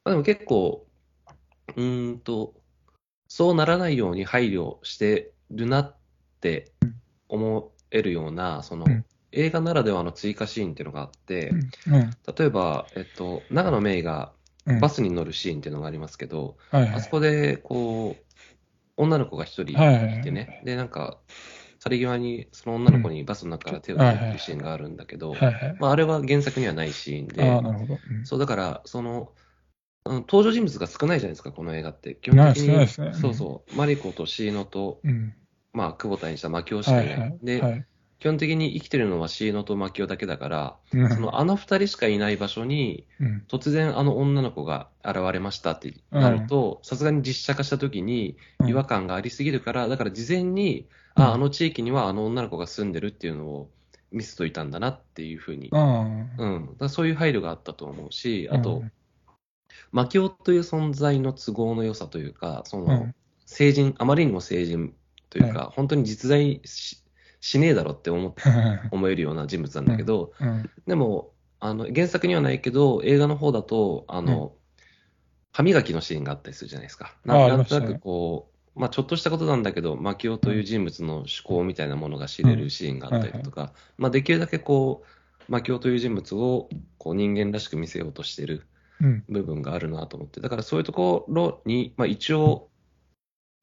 [0.06, 0.86] あでも結構、
[1.76, 2.54] うーんと、
[3.28, 5.95] そうならないように配慮してるなっ
[6.41, 6.71] て
[7.30, 11.54] 思えるような、その、うん映画ならではの追加シーンっていうのがあって、
[11.88, 11.95] うん。
[11.95, 12.10] うん。
[12.38, 14.34] 例えば、えっと、長野芽郁が
[14.65, 14.80] うん。
[14.80, 17.10] バスに乗るシーンっていうのがありますけど、はいはいあそ。
[17.10, 18.24] こで、こう、
[19.02, 21.18] 女の子が一人はいはいはいいてね、で、なんか、
[21.80, 25.36] 去り際にその女の子にバスの中から手を振るっていうシーンがあるんだけど。
[25.80, 28.00] まあ、あれは原作にはないシーンで、ああ、なるほど。
[28.10, 29.32] うんそう、だから、その、
[30.06, 32.16] うん登場人物が少ないじゃないですか、この映画って。
[32.16, 32.68] 基本的に。
[32.68, 33.76] ねうんそうそう。
[33.76, 35.34] マリコとシーノと、うん。
[35.74, 37.08] まあ、久保田にしたマキオしかない。
[37.08, 37.40] はいはい。
[37.42, 37.86] で、はい。
[38.22, 41.10] 基本的に生きてるのはシーノとマキオだけだから、うん。
[41.10, 43.44] そのあの二人しかいない場所に、うん。
[43.48, 48.70] 突然あの女の子が現れましたってなると、さすがに実写化した時にうん。
[48.70, 51.24] 違和感がありすぎるから、だから事前に、うん。
[51.24, 53.72] あ、あの地域にはあの女の子が住んでるっていうのを
[54.12, 56.06] 見せといたんだなっていうふうに、あ
[56.38, 58.58] うん、だそういう配慮があったと思うし、あ。
[58.58, 58.84] あと、
[59.92, 63.16] マキオという存在の都合の良さというか、その、うん、
[63.48, 64.94] 成人、あまりにも成人
[65.32, 67.01] というか、本当に実在し
[67.42, 68.34] しねえだろって思っ
[68.92, 70.70] 思えるような人物なんだけど、うん。
[70.88, 74.56] でも、あの、原作にはないけど、映画の方だと、あの、
[75.52, 77.16] 歯磨きのシーンがあったりするじゃないですか。
[77.26, 88.68] なんとなくこう、まあちょっとしたことなんだけど、マキオという人物の思考みたいなものが知れるシーンがあったりだとか、まあできるだけこう、マキオという人物をこう人間らしく見せようとしてる
[89.02, 89.24] うん。
[89.28, 92.70] 部分があるなと思って、だからそういうところに、まあ一応、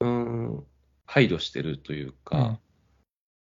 [0.00, 0.64] うーん、
[1.06, 2.60] 配慮してるというか、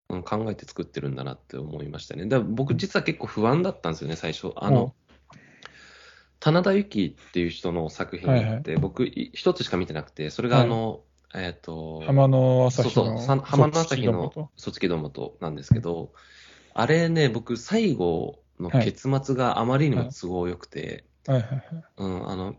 [0.09, 2.25] うん考えて作ってるんだなって思いましたね。
[2.27, 4.53] だ僕実は結構不安だったんですよね、最初。
[4.55, 4.93] あの、
[6.39, 11.01] 棚田由紀っていう人の作品って僕い一つしか見てなくて、それがあの、
[11.33, 13.19] えっ、と、浜の朝そうそう、日の。
[13.19, 16.13] さ浜の朝日のそっ卒木どもとなんですけど、
[16.73, 21.63] あれね、僕最後の結末があまりにも都合良くて、ちはいはいはい。
[21.97, 22.55] うん、あの、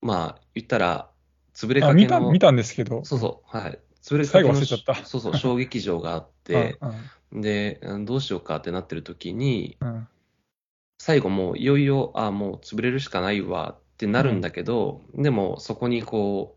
[0.00, 1.10] まあ、言ったら、
[1.54, 3.04] 潰れあ、かけの、見たんですけど。
[3.04, 3.78] そうそう、はい。
[4.04, 4.94] 潰れか最後忘れちゃった。
[5.06, 6.78] そうそう、小劇場があって、
[7.32, 8.04] うんで、うん。
[8.04, 9.88] どうしようかってなってる時に、うん。
[9.88, 10.08] うん
[10.96, 16.56] 最後もういよいよ、あもう潰れるしかないわってなるんだけど、でもそこにこ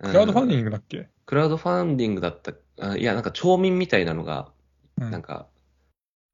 [0.00, 1.08] う、クラウドファンディングだっけ？
[1.26, 4.52] クラウドファンディングだった、あいや、なんか町民みたいなのが、
[4.98, 5.10] うん。
[5.10, 5.48] なんか、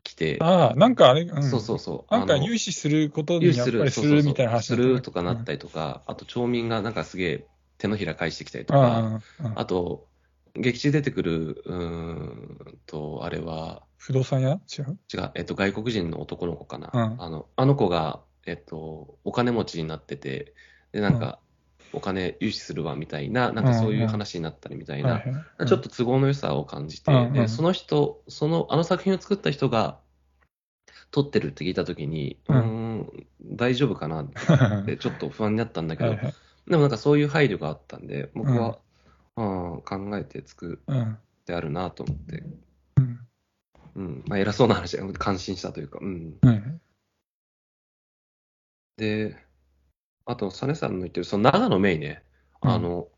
[0.05, 1.43] 来て、ああ、なんかあれ、うん。
[1.43, 2.15] そうそうそう。
[2.15, 7.47] なんか融資することにやっぱりすそうそうそうるみたいな話するとかなったりとか、あと町民がなんかすげえ
[7.79, 10.07] 手のひら返してきたりとあか、あと、
[10.55, 14.61] 劇中出てくる、うーんと、あれは、不動産屋？
[14.79, 14.99] 違う？
[15.13, 16.91] 違う、えっと、外国人の男の子かな。
[16.93, 17.23] うん。
[17.23, 20.55] あの、あの子が、えっと、お金持ちになってて、
[20.93, 21.41] で、なんか、
[21.93, 25.67] お金融資するわみたいな、なんかそういう話になったりみたいな、はいはい。
[25.67, 27.33] ちょっと都合の良さを感じて、うんうん。
[27.35, 29.99] で、その人、その、あの作品を作った人が、
[31.11, 36.35] 撮ってるって聞いたときに、ううん大丈夫かなっはて ちょっと不安になったんだけど、いはい。
[36.69, 38.79] でもなんかそういう配慮があったんで、僕は、
[39.37, 41.13] うん、考えて作うん。
[41.13, 42.43] ってあるなと思って、
[42.97, 43.21] うん。
[43.97, 46.35] うん、まあ偉そうな話、感心したというか、うん。
[46.43, 46.81] うん。
[48.97, 49.37] で、
[50.27, 52.23] あと、サネさんの言ってる、その長野芽郁ね、
[52.63, 52.71] うん。
[52.71, 53.09] あの、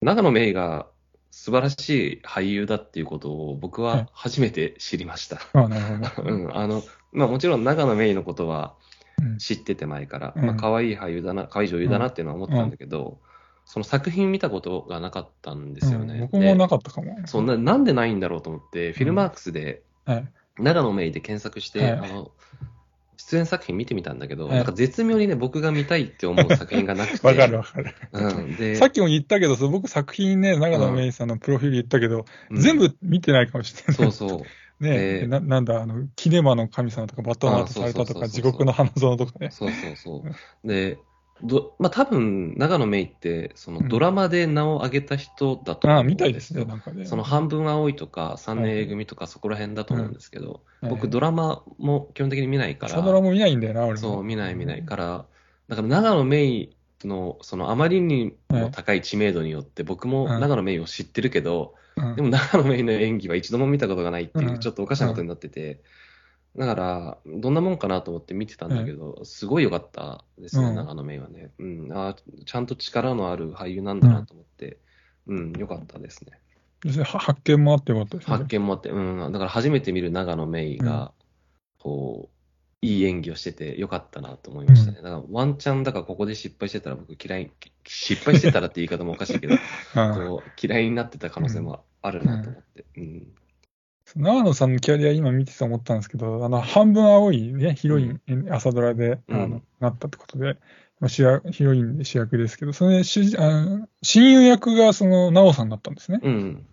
[0.00, 0.86] 長野芽郁が
[1.30, 5.38] 素晴らしい俳優だっていうことを僕は初めて知りました。
[5.54, 6.28] あなるほど。
[6.34, 8.74] うん、あの、まあもちろん長野芽郁のことは
[9.22, 9.38] うん。
[9.38, 10.44] 知ってて前から、うん。
[10.44, 13.20] まあ可愛い俳優だな、可愛い女優だなっていうのは思ってたんだけど、
[13.64, 16.14] その作品見たことがなかったんですよね。
[16.14, 17.20] うん僕もなかったかも。
[17.20, 20.28] でそんな、なんでないんだろうと思って、フィルマークスではい。
[20.58, 22.30] 長野芽郁で検索して、はいあの、
[23.16, 27.26] 出演作品見てみたんだけど、はいなんか絶妙にね、僕が見たいって思う作品がなくて。
[27.26, 27.94] わかるわかる。
[28.12, 33.96] うん、で、さっきも言ったけど、そう僕作品ね、長野芽郁さんのプロフィール言ったけど、うん全部見てないかもしれない。
[33.96, 34.42] そうそう。
[34.82, 39.50] ね、えーななんだ、あの、キネマの神様とか、バトンアウトされたとか、地獄の花園とかね。
[39.52, 40.24] そうそうそ
[40.64, 40.68] う。
[40.68, 40.98] で、
[41.42, 43.88] どまあ多分、長野芽郁って、そのうん。
[43.88, 47.04] ドラマで名を挙げた人だと思うんああ、みたいですね、んかね。
[47.04, 53.96] その半分青いとか、3年 A 組とかそこら辺だと思うんですけど、僕ドララマも基本的に見ないから、サドラも見ないんだよな、俺も。
[53.96, 55.26] そう、見ない見ないから、
[55.68, 62.16] だから長野芽郁の、そのあまりにも高い知名度によって、僕もうん長野芽郁を知ってるけど、うん。
[62.16, 64.58] でも長野芽郁の演技は一度も見たことがないっていうう、ん。
[64.58, 65.80] ちょっとおかしなことになってて、
[66.56, 71.50] だから、どんなもんかなと思って見てたんだけど、すごい良かったですね、うん長野芽郁はね。
[71.58, 74.78] うん、あーちゃんと力のある俳優なんだなと思って、
[75.26, 76.32] うん、良かったですね。
[77.04, 78.36] 発見もあってよかったですね。
[78.36, 81.12] 発見もあって、うん、だから初めて見る長野メイが、
[81.78, 82.32] こう、
[82.84, 84.96] いい演技をしててよかったなと思いましたね。
[84.96, 87.50] だからワンチャン、だからここで失敗してたら僕嫌い、
[87.86, 89.54] 失敗してたらって言い方もおかしいけど、
[89.94, 92.84] こう嫌いになってた可能性もあるなと思って。
[92.96, 93.28] うん
[94.16, 100.58] 長野さんのキャリア今見てて思ったんですけど、あの、半分青いね、ヒロイン、朝ドラで、あの、うんなったってことで、
[101.00, 106.20] まあ、主役、ヒロインで主役ですけど、それで主人、あ親友役がその、直さんだったんですね。
[106.22, 106.66] うん。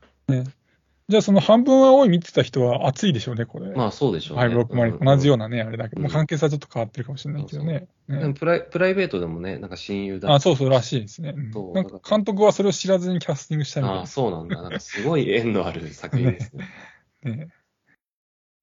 [1.09, 3.71] じゃあその半分青い見てた人は熱いでしょうね、これ。
[3.71, 4.43] まあそうでしょうね。
[4.43, 7.87] はい、僕も同じようなね、あれだけど、うんまあ、関係性はちょっと変わってるかもしれないけどね。
[8.07, 11.33] ねでもプライプライベートでもね、なんか親友だあ、そうそうらしいですね。
[11.35, 14.61] うんそうなんか監督はそれを知らずにキャスティングしたみたいああ、そうなんだ。
[14.61, 16.63] なんかすごい縁のある作品ですね。
[16.63, 16.69] な。
[17.23, 17.49] ね。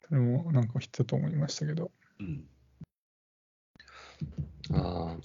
[0.09, 1.91] それもなんか必要と思いましたけど。
[2.21, 2.45] うん。
[4.73, 5.17] ああ。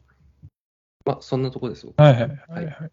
[1.06, 1.94] まあ、そんなとこですよ。
[1.98, 2.91] はいはいはいはい。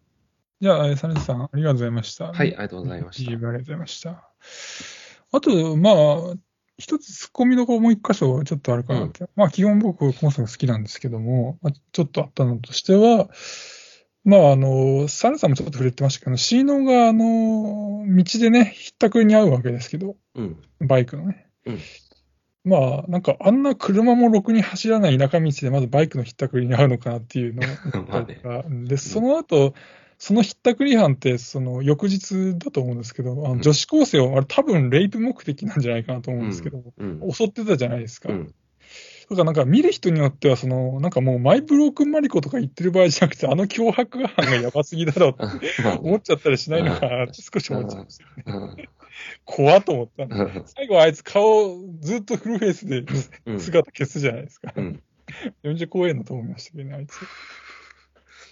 [0.61, 2.33] じゃあ、サネさん、ありがとうございました。
[2.33, 3.31] はい、ありがとうございました。
[3.31, 4.29] いいありがとうございました。
[5.31, 5.95] あと、まあ、
[6.77, 9.29] 一つ突っ込みどころもう一箇所ちょっとあるかなって。
[9.35, 13.29] まあ、基本僕、コンサート好きなんですけども、まあ、ちょっとあったのとしては、
[14.29, 20.57] まあ、あの、サネさんもちょっと触れてましたけど、シーノが、あの、道でね、ひったくりに遭うわけですけど、うん。
[20.79, 21.47] バイクのね。
[21.65, 21.79] うん
[22.65, 28.23] まあ、なんか、あんな車もろくに走らない田舎道で、まずバイクのひったくりに遭うのかなっていうのを まあ
[28.69, 28.85] ね。
[28.85, 29.73] で、その後、
[30.19, 37.31] そのひったくり犯って、その翌日だと思うんですけど、あうんの女子高生を、あれ多分レイプ目的なんじゃないかなと思うんですけど、うん。
[37.31, 38.29] 襲ってたじゃないですか。
[39.29, 39.37] うん。
[39.37, 48.25] だからなんか見る人によっては、その、なんかもうマイブロークンマリコとか言ってる場合じゃなくて、あの脅迫犯がやばすぎだろうって まあ思っちゃったりしないのかなって少し思っちゃいました。
[48.53, 48.75] うん
[49.43, 53.03] 怖っと思ったん最後あいつ顔ずっとフルフェイスで
[53.45, 54.71] うん姿消すじゃないですか。
[54.75, 55.03] うん
[55.63, 57.19] 40怖えなと思いましたけどね、あいつ。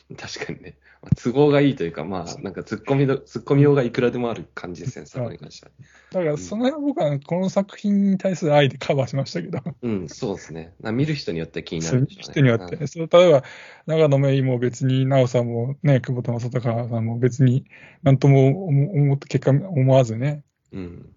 [0.16, 0.78] 確かにね。
[1.02, 5.72] まあ都合がいいというか、まあ、なんか突っ込みど、突っ込みようがいくらでもある感じですね、そこに関しては。
[6.12, 9.60] だからその辺は僕はこの作品に対する愛でカバーしましたけど。
[9.82, 10.74] うん、そうですね。
[10.80, 12.32] な見る人によって気になるでしょうね。
[12.32, 13.44] 人によって、そう例えば、
[13.86, 17.66] 長野芽衣も別に、奈緒さんもね、久保田正孝さんも別に、
[18.04, 21.14] なんとも思思って、結果思わずね、うん。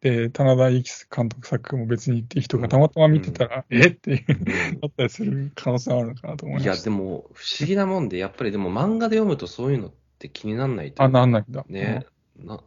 [0.00, 3.90] で、棚田幸監督作も別にっていう人がたまたま見てたら、えっ？
[3.92, 4.32] ていう、う
[4.76, 6.84] んなったりする可能性はあるのかなと思いいや、ました。
[6.84, 11.64] でも、不思議なもんで、やっぱりでも漫画で読むとそういうのって気にならないといあ、なんないんだ。
[11.68, 12.06] ね。
[12.36, 12.60] な、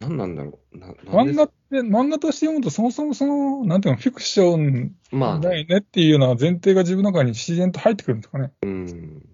[0.00, 0.78] なんなんだろう。
[0.78, 8.52] な漫画って、漫画として読むと、そもそもその、なんていうの、フィクションまあ、だよねっていうような前提が自分の中に自然と入ってくるんですかね。
[8.62, 9.28] うん。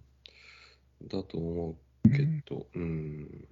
[1.06, 3.48] だと思うけど、うん。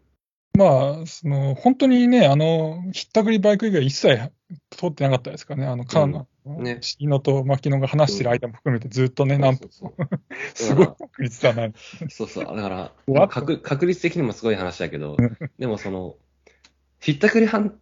[0.54, 4.32] まあ、その、本当にね、あの、ひったくりバイク以外一切
[4.70, 5.66] 通ってなかったですかね。
[5.66, 6.26] あの、カーナ、
[6.62, 10.18] ね椎野と牧野が話してる間も含めてずっとね、何分そうもそう
[10.54, 11.72] すごい確率だな。
[12.10, 12.44] そうそう。
[12.44, 16.16] だから、 確確率的にもすごい話だけどうん、でもその、
[17.00, 17.78] ひったくり犯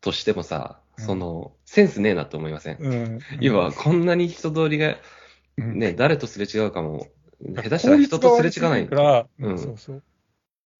[0.00, 2.78] としてもさ、うんその、センスねえなと思いません？
[2.80, 3.18] うん。
[3.40, 4.96] 要は、こんなに人通りが、
[5.56, 7.06] うん、ね、誰とすれ違うかも、
[7.40, 10.02] 下手したら人とすれ違わないから、うんうんそうそう。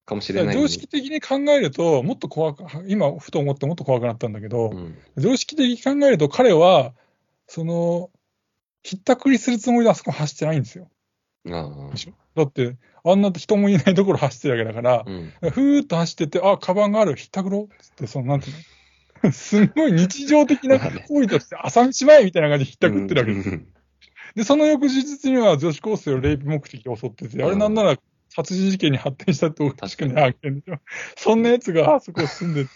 [0.08, 0.54] かもしれない。
[0.54, 4.98] 常識的に考えると、もっと怖く、今、ふと思ってもっと怖くなったんだけど、うん。
[5.16, 6.94] 常識的に考えると、彼は、
[7.46, 8.10] その、
[8.82, 10.88] ひったくりするつもりであそこ走ってないんですよ。
[11.50, 12.12] ああでしょ？
[12.34, 15.32] だって、あんな人もいないところ走ってるわけだから、うん。
[15.50, 17.68] ふーっと走ってって、あ、カバンがある、ひったくろ？
[17.80, 18.56] つって、その、なんていう
[19.24, 19.32] の？
[19.32, 23.50] すんごい日常的な行為として、朝道前みたいな感じでひったくってるわけです。
[23.50, 23.68] うん
[24.34, 27.96] で、その翌日には女子高生をレイプ目的で襲ってて、あれなんなら
[28.38, 30.78] 殺人事件に発展したって確かに発見でしょ。
[31.16, 32.70] そんな奴があそこ住んでて、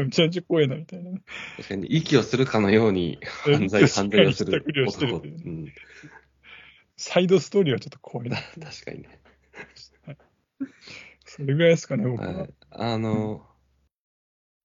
[0.00, 1.22] めちゃめちゃ怖えな、みたいなね。
[1.56, 5.16] 確かに、息をするかのように犯罪、犯罪をする男。
[5.16, 5.72] うん。
[6.96, 8.36] サイドストーリーはちょっと怖いな。
[8.36, 9.20] 確かにね。
[11.24, 12.32] それぐらいですかね、僕は。
[12.32, 12.54] はい。
[12.70, 13.44] あの、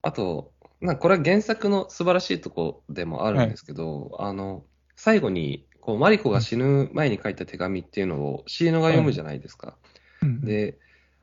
[0.04, 9.80] あと、まあ、これは原作の素晴らしいとこでもあるんですけど、あの、最後に、こう、マリコが死ぬ前に書いた手紙っていうのをシーノが読むじゃないですか。
[10.28, 10.78] うんで、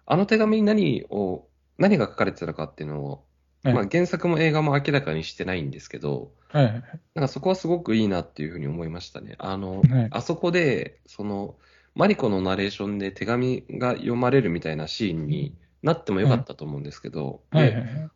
[0.07, 1.47] あの手紙に何を、
[1.79, 3.25] 何が書かれてたのかっていうのを、
[3.63, 6.67] はいまあ、原作も映画も明らかにしてないんですけど、はい。
[6.67, 9.35] なんかそこはすごくいいなっていうふうに思いましたね。
[9.39, 11.57] あの、はいあそこで、その、
[11.95, 18.11] マリコのナレーションで手紙が読まれるみたいなシーンになってもよかったと思うんですけど、ではいはいはい。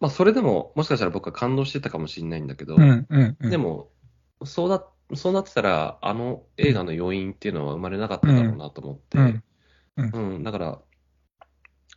[0.00, 3.50] まあそれでも、もしかしたら僕は感動してたかもしれないんだけど、うんうんうん。
[3.50, 3.90] でも、
[4.44, 4.84] そうだ、
[5.14, 9.42] そうなってたら、あの映画の余韻っていうのは生まれなかっただろうなと思って、うん、
[9.96, 10.02] う
[10.38, 10.78] ん、だから、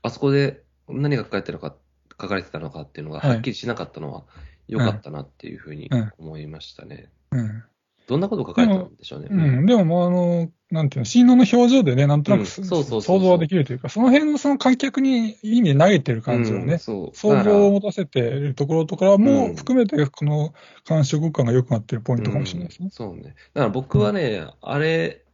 [0.04, 1.76] あそこで何が書かれてるのか、
[2.20, 4.24] 書かれてたのかっていうのがはっきりしなかったのは
[4.68, 7.12] 良かったなっていうふうにうん思いましたね。
[7.32, 7.64] うん。
[8.08, 9.28] どんなこと書かれたんでしょうね。
[9.30, 20.54] うん、でももうあの、なんていうの、シーノの表情でね、なんとなく、そうそうそう想像はできるというか、その辺のその観客に意味で投げてる感じをね、想像を持たせているところとかも含めて、この
[20.86, 22.90] 感触感が良くなってるポイントかもしれないですね。
[22.92, 23.36] そうね。
[23.54, 25.26] だから僕はね、あれ、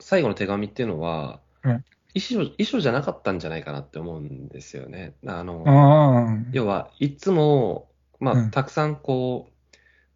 [0.00, 1.40] 最後の手紙っていうのは、
[2.14, 5.14] うん遺書、遺書じゃなかったんじゃないかなって思うんですよね。
[5.26, 7.90] あの、あ要は、いつも、
[8.20, 9.54] まあ、うんたくさんこう、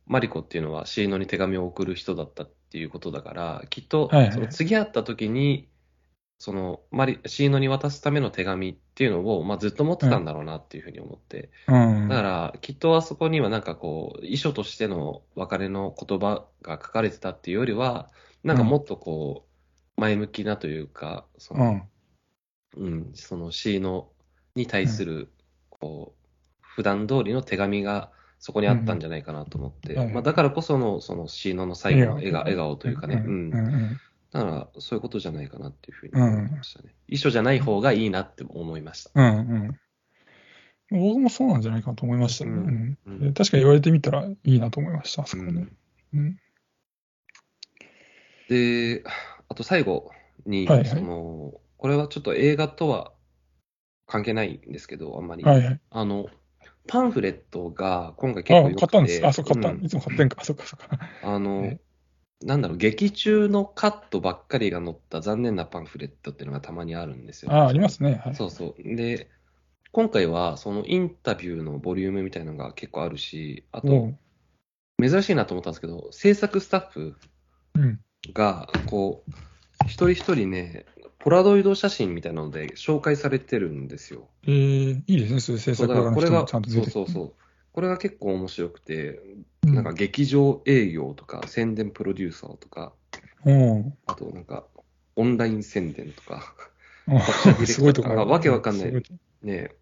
[0.06, 5.68] マリコっていうのはシーノに手紙を送る人だったっていうことだから、きっとその次会った時に、
[6.38, 11.50] その、マリ、シーノに渡すための手紙っていうのを、まあ、ずっと持ってたんだろうなっていうふうに思って。
[11.66, 12.08] あ、うん。
[12.08, 18.08] だから、きっとあそこにはなんかこう、遺書としての別れの言葉が書かれてたっていうよりは、
[18.44, 19.47] なんかもっとこう、
[19.98, 21.86] 前向きなというか、その、
[22.76, 22.86] うん。
[22.86, 24.08] うん、その C の
[24.54, 25.30] に対する、
[25.68, 26.26] こう、
[26.60, 33.50] 普段通りの手紙がそこにあったんじゃないかなと思って、うんはいまあ、だからこその、その C のの最後の笑顔笑顔というかね、ううん
[34.30, 36.94] だから、そういうことじゃないかなっていうふうに思いましたね。
[37.08, 39.10] 遺書じゃない方がいいなって思いました。
[39.14, 39.38] うん
[40.90, 41.00] うん。
[41.00, 42.50] 僕もそうなんじゃないかと思いましたね。
[42.50, 45.68] ううんうんで確かに言われてみたらいいなと思いました、あそこね。
[46.12, 46.40] うんうん。
[48.48, 49.02] で、
[49.48, 50.10] あと最後
[50.46, 53.12] に、はいはいその、これはちょっと映画とは
[54.06, 55.44] 関係ないんですけど、あんまり。
[55.44, 55.80] はいはい。
[55.90, 56.26] あの、
[56.86, 59.26] パンフレットが今回結構あ、良くて買ったんです。
[59.26, 59.68] あ、そう、買った。
[59.70, 60.38] うんいつも買ってんか。
[60.40, 60.98] あ、そっか、そっか。
[61.22, 61.80] あの、ね
[62.40, 67.52] なんだろう、劇中のカットばっかりが載った残念なパンフレットっていうのがたまにあるんですよ。
[67.52, 68.20] あ、ありますね。
[68.24, 68.34] はい。
[68.36, 68.96] そうそう。
[68.96, 69.28] で、
[69.90, 74.12] 今回はそのインタビューのボリュームみたいなのが結構あるし、あと、
[75.02, 77.16] 珍しいなと思ったんですけど、制作スタッフ
[77.74, 78.00] うん。
[78.32, 79.32] が、こう、
[79.84, 80.86] 一人一人ね、
[81.18, 84.28] ポラロイド写真みたいなので紹介されてるんですよ。
[84.46, 85.40] えー、いいですね。
[85.40, 87.32] そういう制作だからこれが、側の人もちゃんとそ出てうそうそう。
[87.72, 89.20] これが結構面白くて、
[89.66, 92.92] うんなんか劇場営業とか、宣伝プロデューサーとか、
[93.44, 94.64] おうあとなんか、
[95.16, 96.54] オンライン宣伝とか、
[97.66, 98.22] すごいところ。
[98.22, 99.02] あわけわかんない
[99.42, 99.72] ね、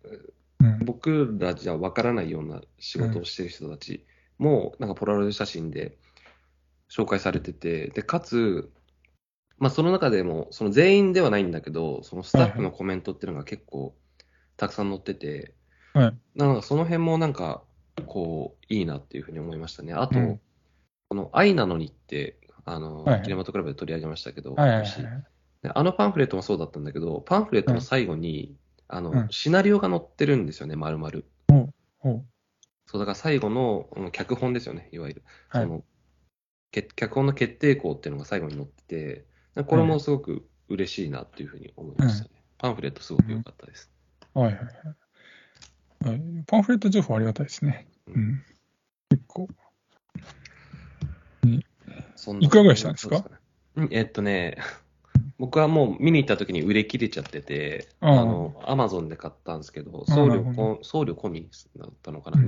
[0.60, 0.78] うん。
[0.84, 4.04] 僕らじゃわからないような仕事をしてる人たち
[4.38, 5.96] も、なんかポラロイド写真で
[6.90, 8.70] 紹介されてて、で、かつ、
[9.58, 13.94] まあその中でも、その全員ではないんだけど、そのスタッフのコメントっていうのが結構
[14.56, 15.54] たくさん載ってて、
[15.94, 16.18] はい。
[16.34, 17.62] なんかその辺もなんか、
[18.06, 19.94] こう、いいなっていうふうに思いましたね。
[19.94, 20.40] あと、うん
[21.08, 24.96] この愛なのにって、あの、はいはいキネマトクラブで取り上げましたけど、はいはいはい私
[25.62, 28.56] であのパンフレットもそうだったんだけど、パンフレットの最後に、
[28.88, 31.10] あの、うんシナリオが載ってるんですよね、丸々。
[32.04, 32.24] おう
[32.86, 35.22] そう、だから最後のうん脚本ですよね、いわゆる。
[35.48, 35.84] はいそのけ
[36.82, 39.24] 脚本の決定校っていうのが最後に載って
[39.54, 42.30] て、これもすごく嬉しいなっていうふうに思いましたね。
[42.32, 43.90] うん、パンフレットすごく良かったです、
[44.34, 44.42] うん。
[44.42, 44.64] はいはい
[46.08, 46.20] はい。
[46.46, 47.86] パンフレット情報ありがたいですね。
[48.08, 48.42] うん。
[49.10, 49.48] 結構。
[52.16, 53.24] そんいくらぐらいしたんですか、
[53.76, 54.56] ね、えっとね、
[55.38, 62.46] 僕はもう見に行った時に売れ切れちゃってて、あの、アマゾンで買ったんですけど、送料、送料込みだったのかな、うん、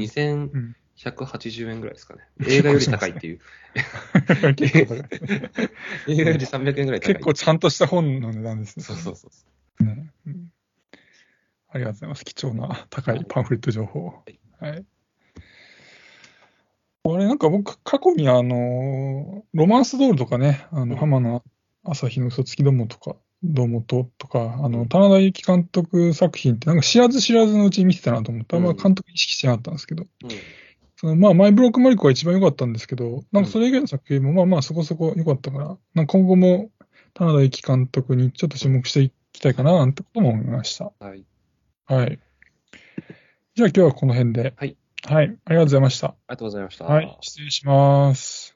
[0.98, 2.22] 180円ぐらいですかね。
[2.46, 3.40] 映画より高いっていう。
[4.56, 4.94] 結 構
[6.08, 7.14] 映画より300円ぐらい高い。
[7.14, 8.84] 結構ちゃんとした本の値段ですね。
[8.84, 9.28] そうそうそ
[9.80, 10.52] う、ねうん、
[11.68, 12.24] ありがとうございます。
[12.24, 14.06] 貴重な高いパンフレット情報。
[14.06, 14.40] はい。
[14.58, 14.84] はい、
[17.04, 21.44] あれ、なんか僕、過去にあの、ロマンスドールとかね、あの、浜野
[21.84, 28.56] 朝日の嘘つきどもとか、どうもととか、あの、棚田幸監督作品って、なんか知らず知らずのうちに見てたなと思った。
[28.56, 30.02] あんま監督意識してなかったんですけど。
[30.24, 30.30] うん
[31.00, 36.70] そのまあ、マイブロックマリコが一番良かったんですけど、なんかそれ以外の作品もまあまあそこそこ良かったから、なんか今後も
[37.14, 40.90] 棚田幸監督にちょっと注目していきたいかななんてことも思いました。
[40.98, 41.24] はい。
[41.86, 42.18] はい。
[43.54, 44.54] じゃあ今日はこの辺で。
[44.56, 44.76] はい。
[45.04, 45.26] はい。
[45.26, 46.08] ありがとうございました。
[46.08, 46.84] ありがとうございました。
[46.84, 47.18] はい。
[47.20, 48.47] 失礼します。